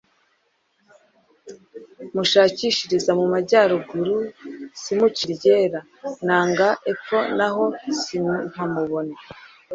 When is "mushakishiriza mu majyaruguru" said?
2.15-4.15